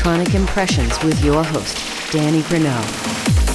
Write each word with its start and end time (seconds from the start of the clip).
Electronic 0.00 0.34
Impressions 0.34 1.04
with 1.04 1.22
your 1.22 1.44
host, 1.44 1.76
Danny 2.10 2.40
Grunow. 2.44 3.49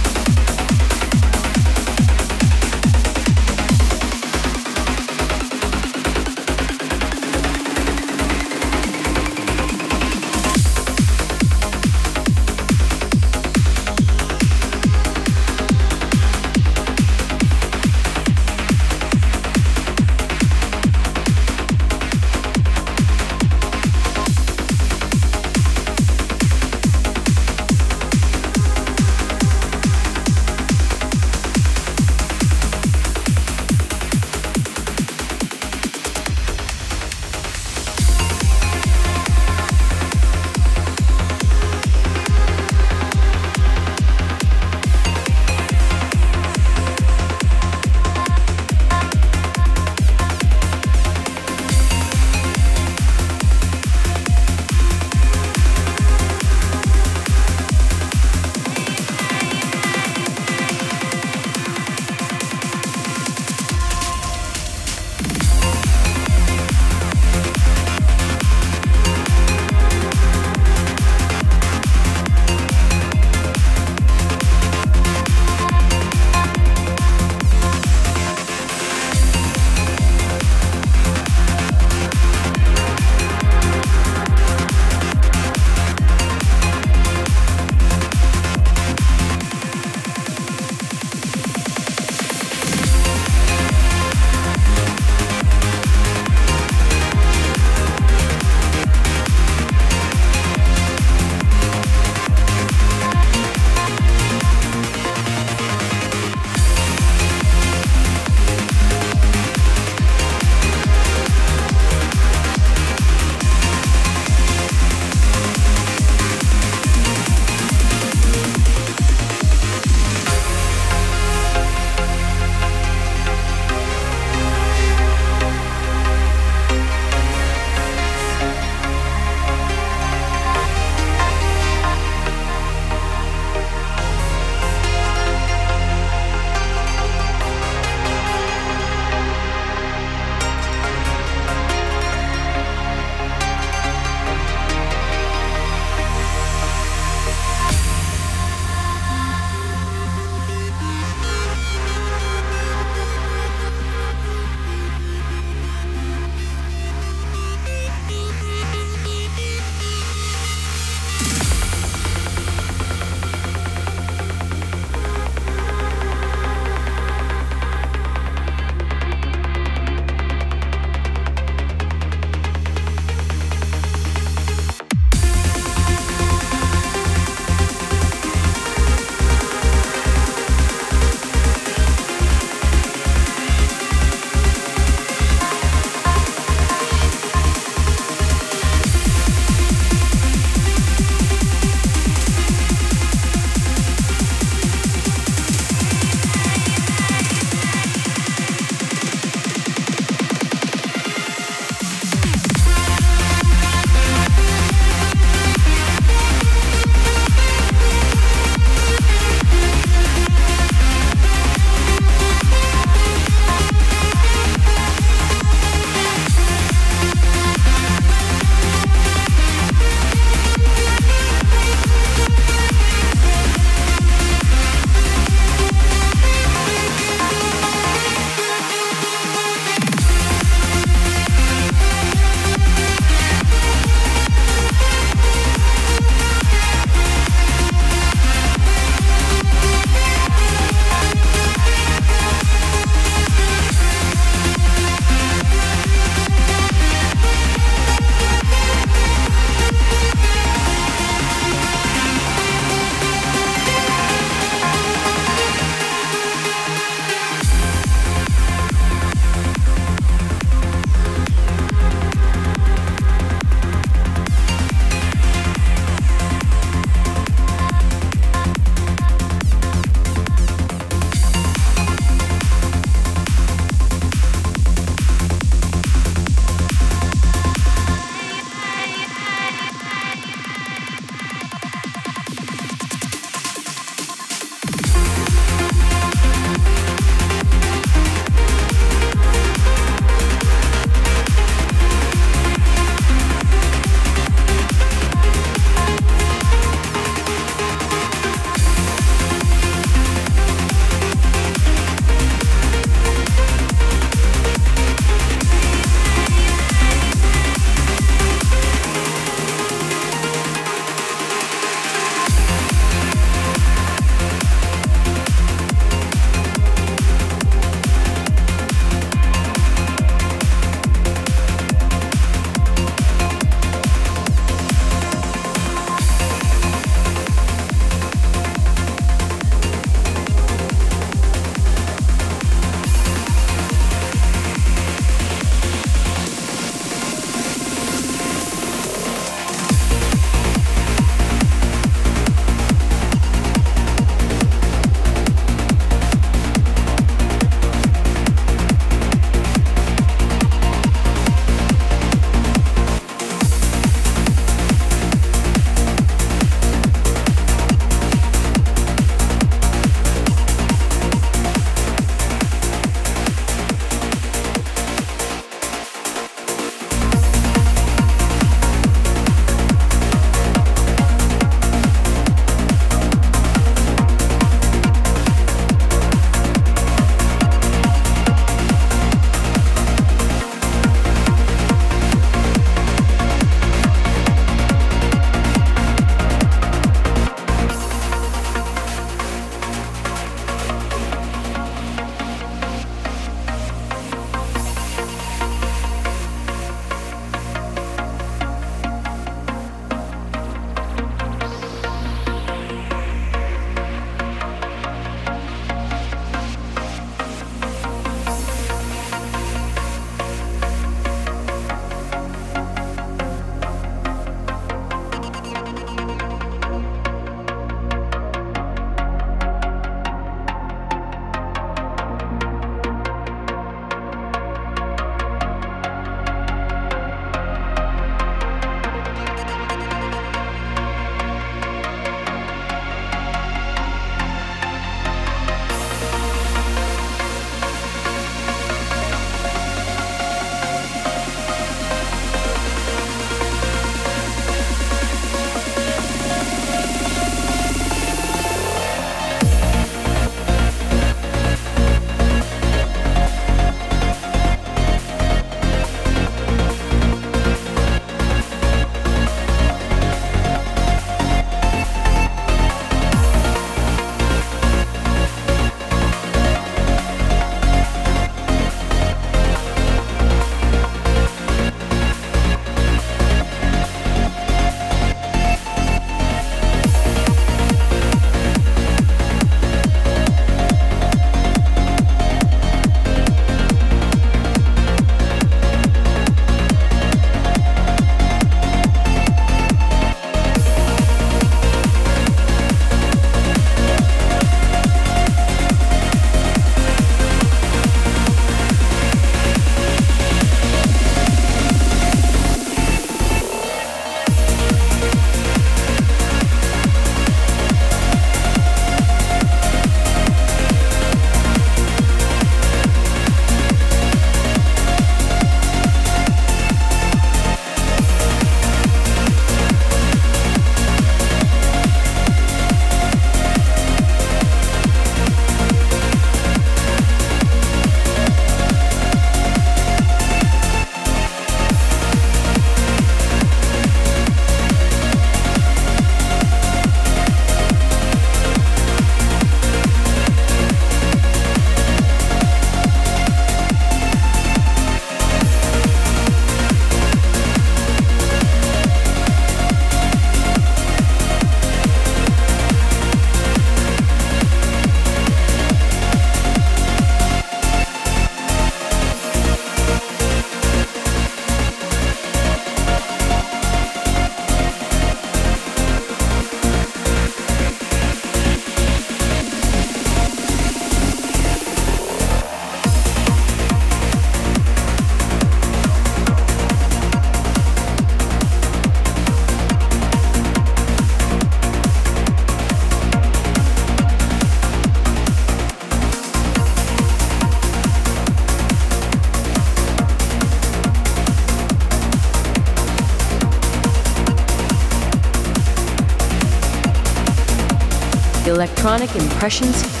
Impressions 599.01 600.00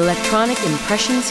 Electronic 0.00 0.58
Impressions 0.64 1.30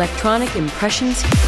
Electronic 0.00 0.56
Impressions. 0.56 1.39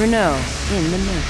Grunow 0.00 0.32
in 0.72 0.90
the 0.90 0.96
mix. 0.96 1.29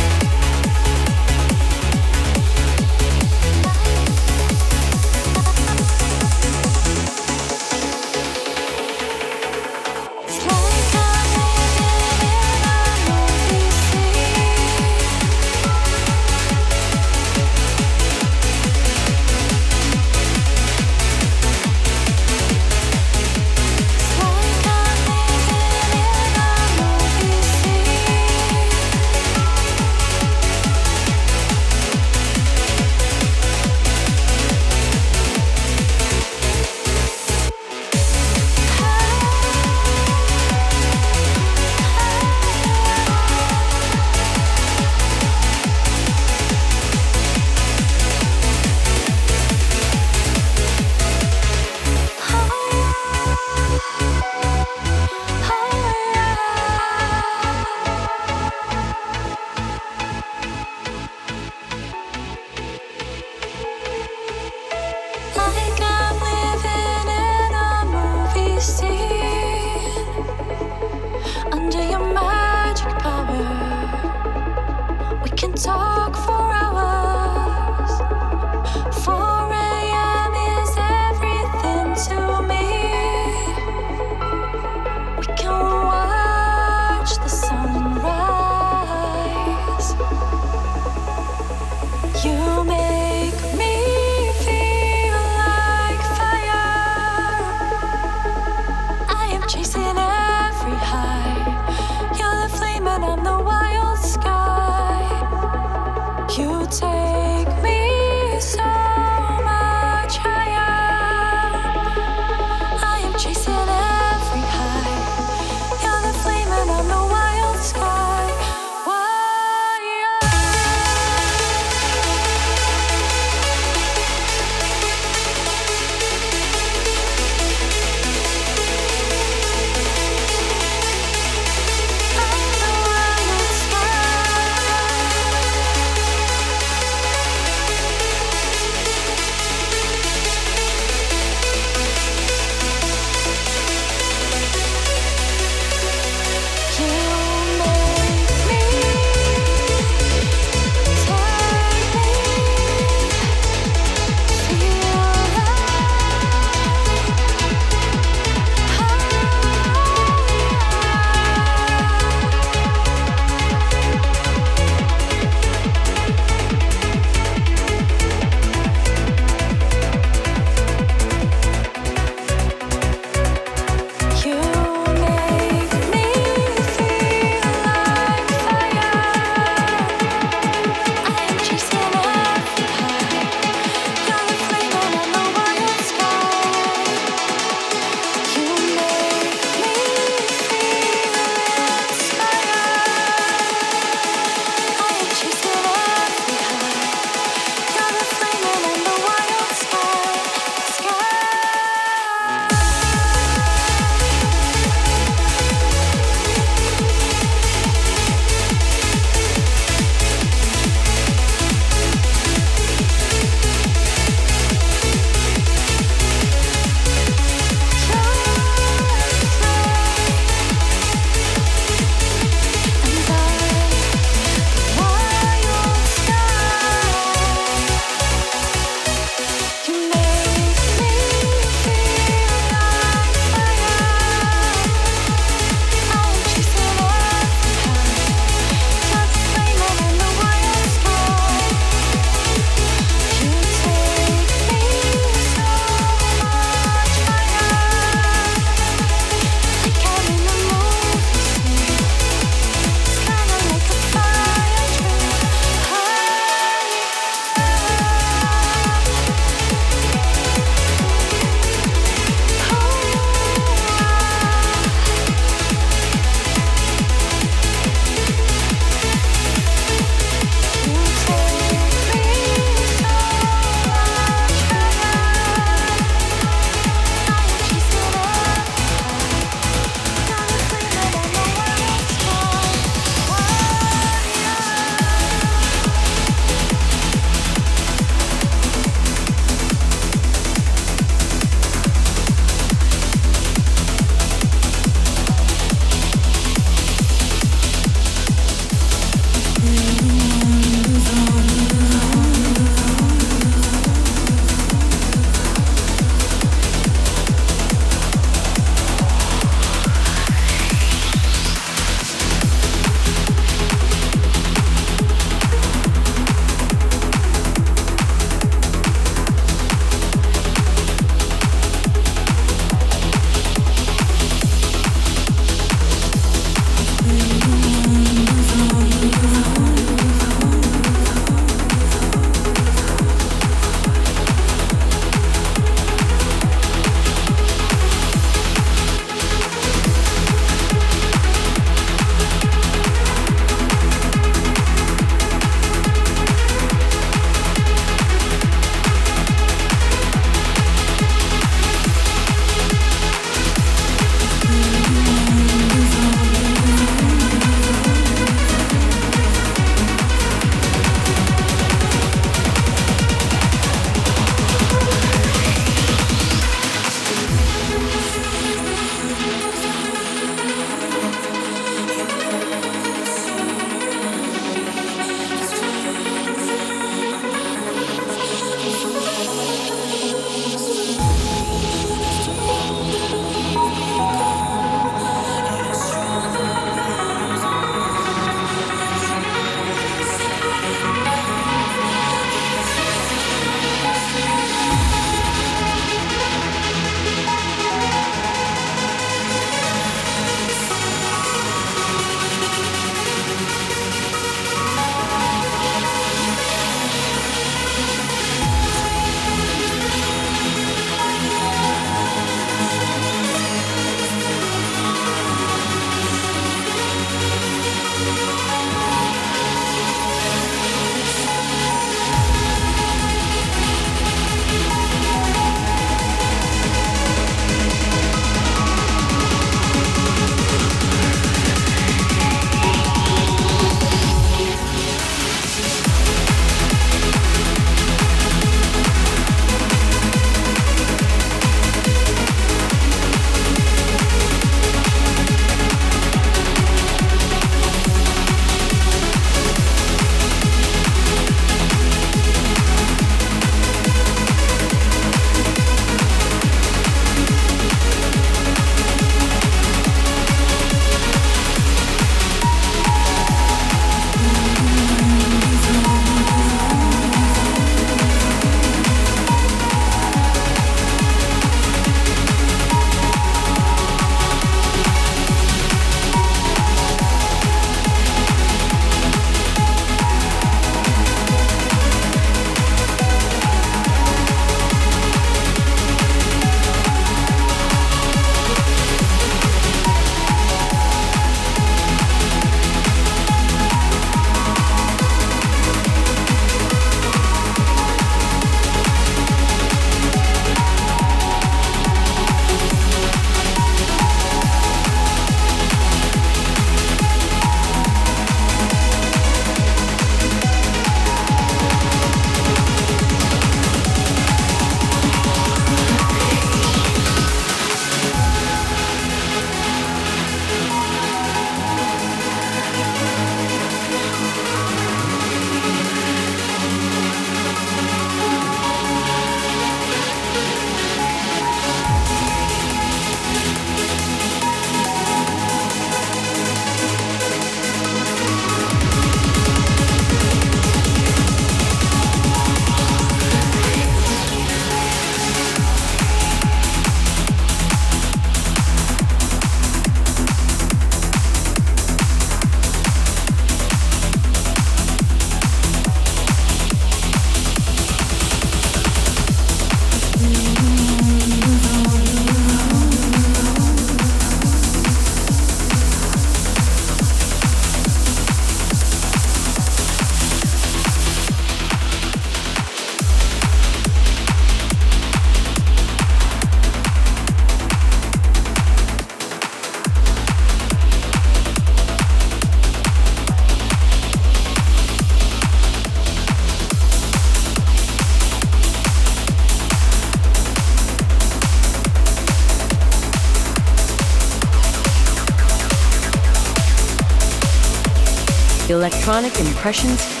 Electronic 598.61 599.19
Impressions 599.19 600.00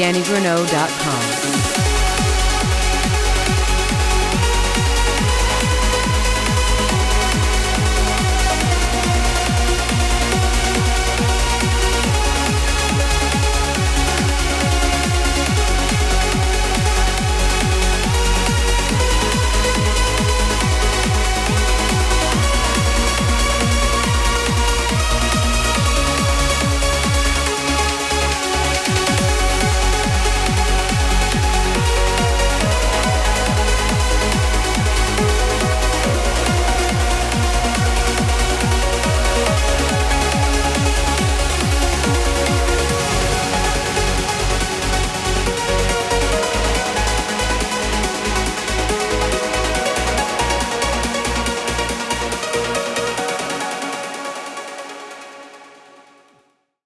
DannyGrunow.com. 0.00 0.99